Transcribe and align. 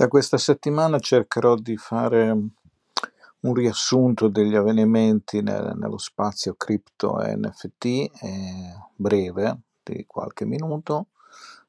Da 0.00 0.08
questa 0.08 0.38
settimana 0.38 0.98
cercherò 0.98 1.56
di 1.56 1.76
fare 1.76 2.30
un 2.30 3.52
riassunto 3.52 4.28
degli 4.28 4.54
avvenimenti 4.54 5.42
nel- 5.42 5.74
nello 5.76 5.98
spazio 5.98 6.54
cripto 6.54 7.20
e 7.20 7.36
NFT, 7.36 7.84
eh, 7.84 8.78
breve, 8.96 9.58
di 9.82 10.06
qualche 10.06 10.46
minuto, 10.46 11.08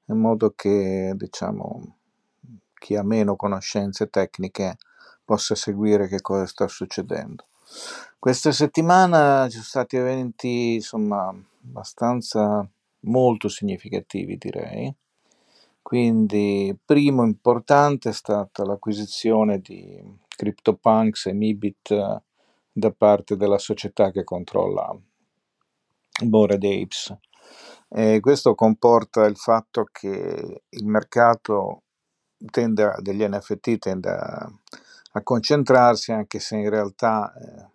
in 0.06 0.18
modo 0.18 0.54
che, 0.56 1.12
diciamo, 1.14 1.98
chi 2.76 2.96
ha 2.96 3.04
meno 3.04 3.36
conoscenze 3.36 4.10
tecniche 4.10 4.78
possa 5.26 5.54
seguire 5.54 6.08
che 6.08 6.22
cosa 6.22 6.46
sta 6.46 6.70
succedendo. 6.70 7.48
Questa 8.18 8.54
settimana 8.54 9.44
ci 9.48 9.56
sono 9.56 9.64
stati 9.66 9.98
eventi, 9.98 10.76
insomma, 10.76 11.36
abbastanza 11.66 12.66
molto 13.02 13.50
significativi, 13.50 14.38
direi. 14.38 14.96
Quindi, 15.82 16.78
primo 16.86 17.24
importante 17.24 18.10
è 18.10 18.14
stata 18.14 18.64
l'acquisizione 18.64 19.60
di 19.60 20.02
CryptoPunks 20.28 21.26
e 21.28 21.34
Mibit 21.34 21.92
eh, 21.92 22.22
da 22.72 22.92
parte 22.92 23.36
della 23.36 23.58
società 23.58 24.12
che 24.12 24.24
controlla 24.24 24.96
Bored 26.24 26.64
Apes. 26.64 27.18
E 27.90 28.20
questo 28.22 28.56
comporta 28.56 29.26
il 29.26 29.36
fatto 29.36 29.88
che 29.92 30.64
il 30.70 30.86
mercato 30.86 31.84
tende 32.50 32.96
degli 33.00 33.24
NFT 33.24 33.78
tende 33.78 34.10
a, 34.10 34.52
a 35.14 35.22
concentrarsi, 35.24 36.12
anche 36.12 36.40
se 36.40 36.56
in 36.56 36.70
realtà 36.70 37.34
eh, 37.34 37.70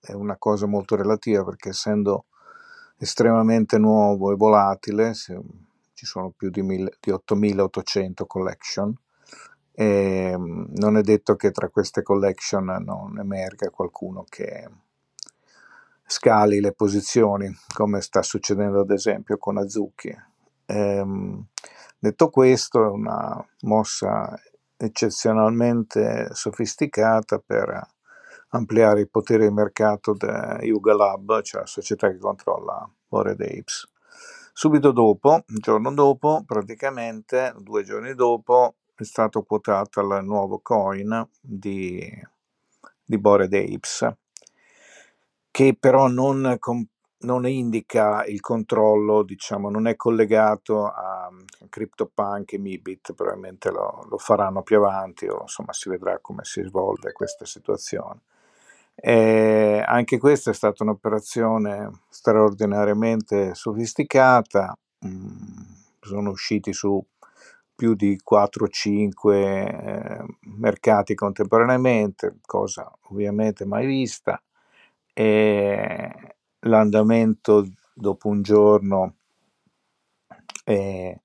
è 0.00 0.12
una 0.12 0.36
cosa 0.36 0.66
molto 0.66 0.94
relativa, 0.96 1.44
perché 1.44 1.70
essendo 1.70 2.26
estremamente 2.98 3.78
nuovo 3.78 4.32
e 4.32 4.36
volatile, 4.36 5.14
se- 5.14 5.40
ci 5.98 6.06
sono 6.06 6.30
più 6.30 6.48
di, 6.48 6.62
mille- 6.62 6.96
di 7.00 7.10
8800 7.10 8.24
collection, 8.26 8.96
e 9.72 10.32
mm, 10.38 10.66
non 10.74 10.96
è 10.96 11.00
detto 11.00 11.34
che 11.34 11.50
tra 11.50 11.70
queste 11.70 12.02
collection 12.02 12.66
non 12.84 13.18
emerga 13.18 13.68
qualcuno 13.70 14.24
che 14.28 14.68
scali 16.06 16.60
le 16.60 16.72
posizioni, 16.72 17.52
come 17.74 18.00
sta 18.00 18.22
succedendo 18.22 18.82
ad 18.82 18.90
esempio 18.92 19.38
con 19.38 19.58
Azuki. 19.58 20.16
Ehm, 20.66 21.44
detto 21.98 22.30
questo, 22.30 22.84
è 22.84 22.88
una 22.88 23.44
mossa 23.62 24.40
eccezionalmente 24.76 26.28
sofisticata 26.32 27.40
per 27.44 27.84
ampliare 28.50 29.00
i 29.00 29.08
poteri 29.08 29.48
di 29.48 29.52
mercato 29.52 30.12
di 30.12 30.66
Yuga 30.68 30.94
Lab, 30.94 31.42
cioè 31.42 31.62
la 31.62 31.66
società 31.66 32.08
che 32.08 32.18
controlla 32.18 32.88
Bored 33.08 33.40
Apes. 33.40 33.97
Subito 34.58 34.90
dopo, 34.90 35.30
un 35.30 35.56
giorno 35.60 35.94
dopo, 35.94 36.42
praticamente 36.44 37.54
due 37.58 37.84
giorni 37.84 38.12
dopo, 38.16 38.74
è 38.96 39.04
stato 39.04 39.44
quotato 39.44 40.00
il 40.00 40.24
nuovo 40.24 40.58
coin 40.58 41.28
di, 41.40 42.04
di 43.04 43.18
Bored 43.18 43.54
Apes, 43.54 44.12
che 45.52 45.76
però 45.78 46.08
non, 46.08 46.58
non 47.18 47.46
indica 47.46 48.24
il 48.24 48.40
controllo, 48.40 49.22
diciamo, 49.22 49.70
non 49.70 49.86
è 49.86 49.94
collegato 49.94 50.86
a 50.86 51.30
CryptoPunk 51.68 52.54
e 52.54 52.58
Mibit, 52.58 53.14
probabilmente 53.14 53.70
lo, 53.70 54.06
lo 54.10 54.18
faranno 54.18 54.64
più 54.64 54.78
avanti 54.78 55.28
o 55.28 55.42
insomma 55.42 55.72
si 55.72 55.88
vedrà 55.88 56.18
come 56.18 56.42
si 56.42 56.64
svolve 56.64 57.12
questa 57.12 57.44
situazione. 57.44 58.22
E 59.00 59.80
anche 59.86 60.18
questa 60.18 60.50
è 60.50 60.54
stata 60.54 60.82
un'operazione 60.82 61.88
straordinariamente 62.08 63.54
sofisticata, 63.54 64.76
mm, 65.06 65.36
sono 66.00 66.30
usciti 66.30 66.72
su 66.72 67.00
più 67.76 67.94
di 67.94 68.18
4-5 68.24 70.24
mercati 70.58 71.14
contemporaneamente, 71.14 72.38
cosa 72.44 72.90
ovviamente 73.10 73.64
mai 73.64 73.86
vista, 73.86 74.42
e 75.12 76.36
l'andamento 76.60 77.66
dopo 77.94 78.26
un 78.28 78.42
giorno 78.42 79.14
è, 80.64 81.16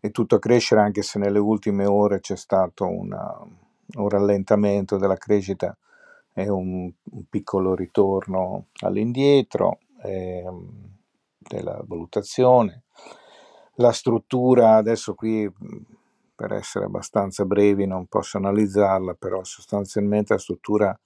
è 0.00 0.10
tutto 0.10 0.36
a 0.36 0.38
crescere 0.38 0.80
anche 0.80 1.02
se 1.02 1.18
nelle 1.18 1.38
ultime 1.38 1.86
ore 1.86 2.20
c'è 2.20 2.36
stato 2.36 2.86
una- 2.86 3.38
un 3.94 4.08
rallentamento 4.08 4.96
della 4.96 5.16
crescita 5.16 5.76
e 6.32 6.48
un, 6.48 6.90
un 7.02 7.24
piccolo 7.28 7.74
ritorno 7.74 8.66
all'indietro 8.80 9.80
ehm, 10.02 10.90
della 11.38 11.82
valutazione. 11.84 12.84
La 13.76 13.92
struttura, 13.92 14.76
adesso 14.76 15.14
qui 15.14 15.50
per 16.34 16.52
essere 16.52 16.86
abbastanza 16.86 17.44
brevi 17.44 17.86
non 17.86 18.06
posso 18.06 18.36
analizzarla, 18.36 19.14
però 19.14 19.44
sostanzialmente 19.44 20.32
la 20.32 20.38
struttura 20.38 20.98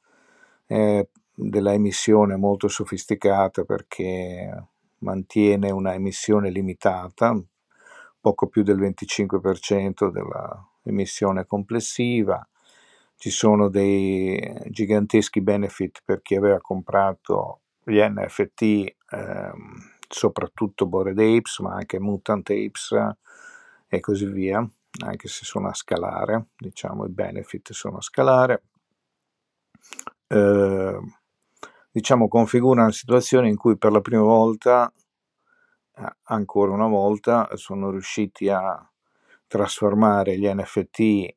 è 0.65 1.07
della 1.39 1.75
emissione 1.75 2.35
è 2.35 2.39
molto 2.39 2.67
sofisticata 2.67 3.65
perché 3.65 4.69
mantiene 4.99 5.71
una 5.71 5.93
emissione 5.93 6.51
limitata, 6.51 7.39
poco 8.19 8.47
più 8.47 8.63
del 8.63 8.81
25% 8.81 10.11
della 10.11 10.69
emissione 10.83 11.45
complessiva. 11.45 12.47
Ci 13.19 13.31
sono 13.31 13.71
dei 13.71 14.39
giganteschi 14.67 15.41
benefit 15.41 16.03
per 16.05 16.21
chi 16.21 16.35
aveva 16.35 16.61
comprato 16.61 17.63
gli 17.83 17.99
NFT, 17.99 18.95
ehm, 19.11 19.75
soprattutto 20.07 20.87
Bored 20.87 21.19
Apes, 21.19 21.61
ma 21.61 21.75
anche 21.75 21.99
Mutant 21.99 22.51
Apes 22.51 22.95
e 23.89 24.01
così 24.01 24.27
via, 24.27 24.59
anche 25.05 25.29
se 25.29 25.45
sono 25.47 25.69
a 25.69 25.75
scalare, 25.75 26.49
diciamo 26.57 27.07
i 27.07 27.09
benefit 27.09 27.73
sono 27.73 27.97
a 27.99 28.03
scalare. 28.03 28.65
Eh, 30.29 31.01
diciamo 31.91 32.29
configura 32.29 32.83
una 32.83 32.93
situazione 32.93 33.49
in 33.49 33.57
cui 33.57 33.79
per 33.79 33.93
la 33.93 34.01
prima 34.03 34.23
volta, 34.23 34.93
eh, 35.97 36.17
ancora 36.25 36.73
una 36.73 36.87
volta, 36.89 37.49
sono 37.55 37.91
riusciti 37.91 38.49
a 38.51 38.91
trasformare 39.47 40.39
gli 40.39 40.47
NFT 40.47 41.35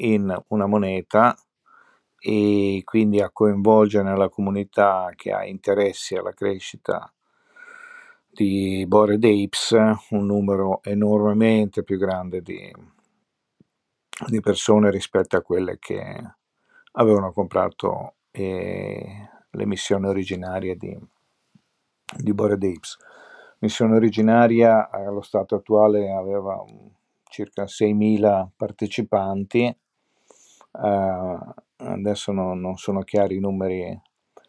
in 0.00 0.34
una 0.48 0.66
moneta 0.66 1.36
e 2.18 2.82
quindi 2.84 3.20
a 3.20 3.30
coinvolgere 3.30 4.04
nella 4.04 4.28
comunità 4.28 5.10
che 5.16 5.32
ha 5.32 5.44
interessi 5.44 6.16
alla 6.16 6.32
crescita 6.32 7.10
di 8.30 8.84
Bored 8.86 9.24
Apes 9.24 9.70
un 10.10 10.26
numero 10.26 10.80
enormemente 10.82 11.82
più 11.82 11.98
grande 11.98 12.42
di, 12.42 12.72
di 14.28 14.40
persone 14.40 14.90
rispetto 14.90 15.36
a 15.36 15.42
quelle 15.42 15.78
che 15.78 16.34
avevano 16.92 17.32
comprato 17.32 18.14
eh, 18.30 19.28
l'emissione 19.50 20.08
originaria 20.08 20.74
di, 20.76 20.96
di 22.16 22.32
Bored 22.32 22.62
Apes. 22.62 22.96
Missione 23.58 23.96
originaria 23.96 24.90
allo 24.90 25.20
stato 25.20 25.56
attuale 25.56 26.10
aveva 26.10 26.64
circa 27.24 27.64
6.000 27.64 28.48
partecipanti, 28.56 29.64
eh, 29.64 29.76
adesso 30.72 32.32
non, 32.32 32.60
non 32.60 32.76
sono 32.76 33.02
chiari 33.02 33.36
i 33.36 33.40
numeri 33.40 34.00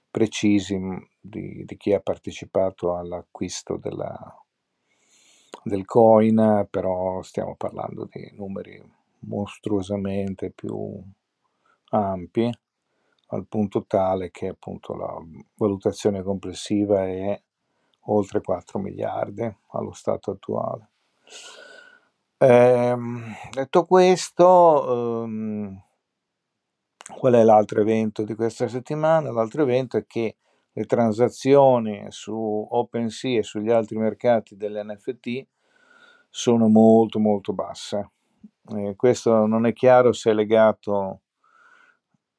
precisi 0.10 0.78
mh, 0.78 1.08
di, 1.20 1.64
di 1.66 1.78
chi 1.78 1.94
ha 1.94 2.00
partecipato 2.00 2.96
all'acquisto 2.96 3.78
della, 3.78 4.36
del 5.64 5.86
coin, 5.86 6.68
però 6.70 7.22
stiamo 7.22 7.56
parlando 7.56 8.08
di 8.12 8.32
numeri 8.36 8.82
mostruosamente 9.20 10.52
più 10.52 11.02
ampi, 11.92 12.52
al 13.28 13.46
punto 13.48 13.86
tale 13.86 14.32
che 14.32 14.48
appunto 14.48 14.96
la 14.96 15.16
valutazione 15.56 16.22
complessiva 16.22 17.06
è 17.06 17.42
oltre 18.06 18.42
4 18.42 18.80
miliardi 18.80 19.50
allo 19.70 19.94
stato 19.94 20.32
attuale. 20.32 20.90
Ehm, 22.38 23.34
detto 23.52 23.86
questo, 23.86 25.24
ehm, 25.24 25.82
qual 27.16 27.34
è 27.34 27.44
l'altro 27.44 27.82
evento 27.82 28.24
di 28.24 28.36
questa 28.36 28.68
settimana? 28.68 29.32
L'altro 29.32 29.64
evento 29.64 29.98
è 29.98 30.06
che 30.06 30.38
le 30.74 30.86
transazioni 30.86 32.06
su 32.10 32.34
OpenSea 32.34 33.40
e 33.40 33.44
sugli 33.44 33.70
altri 33.70 33.98
mercati 33.98 34.56
dell'NFT 34.56 35.46
sono 36.30 36.68
molto 36.68 37.20
molto 37.20 37.54
basse. 37.54 38.12
Eh, 38.76 38.96
questo 38.96 39.46
non 39.46 39.66
è 39.66 39.74
chiaro 39.74 40.14
se 40.14 40.32
è 40.32 40.34
legato 40.34 41.22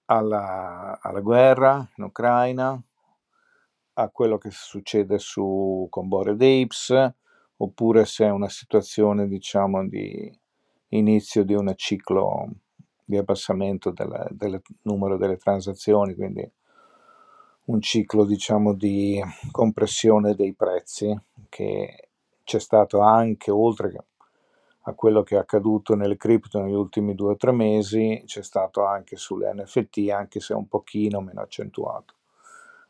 alla, 0.06 0.98
alla 1.00 1.20
guerra 1.20 1.86
in 1.96 2.04
Ucraina, 2.04 2.80
a 3.94 4.08
quello 4.08 4.38
che 4.38 4.50
succede 4.50 5.18
su, 5.18 5.86
con 5.90 6.08
Bored 6.08 6.40
Apes, 6.40 7.12
oppure 7.56 8.06
se 8.06 8.25
è 8.25 8.30
una 8.30 8.48
situazione, 8.48 9.28
diciamo, 9.28 9.86
di 9.86 10.40
inizio 10.88 11.44
di 11.44 11.54
un 11.54 11.72
ciclo 11.76 12.48
di 13.04 13.16
abbassamento 13.16 13.90
del, 13.90 14.28
del 14.31 14.62
numero 14.82 15.16
delle 15.16 15.37
transazioni, 15.37 16.14
quindi 16.14 16.49
un 17.64 17.81
ciclo, 17.81 18.25
diciamo, 18.25 18.75
di 18.75 19.22
compressione 19.50 20.34
dei 20.34 20.52
prezzi 20.52 21.16
che 21.49 22.08
c'è 22.44 22.58
stato 22.58 23.00
anche 23.00 23.50
oltre 23.50 24.04
a 24.87 24.94
quello 24.94 25.22
che 25.22 25.37
è 25.37 25.38
accaduto 25.38 25.94
nelle 25.94 26.16
cripto 26.16 26.60
negli 26.60 26.75
ultimi 26.75 27.14
due 27.14 27.32
o 27.32 27.37
tre 27.37 27.52
mesi, 27.52 28.22
c'è 28.26 28.43
stato 28.43 28.84
anche 28.84 29.16
sulle 29.16 29.52
NFT, 29.54 30.10
anche 30.10 30.40
se 30.40 30.54
un 30.54 30.66
pochino 30.66 31.20
meno 31.20 31.40
accentuato. 31.40 32.14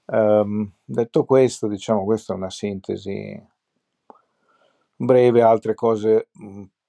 Um, 0.07 0.71
detto 0.85 1.25
questo, 1.25 1.69
diciamo, 1.69 2.05
questa 2.05 2.33
è 2.33 2.37
una 2.37 2.51
sintesi 2.51 3.51
breve, 4.97 5.43
altre 5.43 5.75
cose 5.75 6.29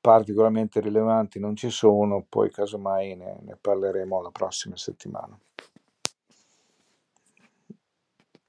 particolarmente 0.04 0.82
rilevanti 0.82 1.40
non 1.40 1.56
ci 1.56 1.70
sono, 1.70 2.26
poi 2.28 2.52
casomai 2.52 3.16
ne, 3.16 3.40
ne 3.42 3.56
parleremo 3.56 4.22
la 4.22 4.32
prossima 4.32 4.76
settimana. 4.76 5.40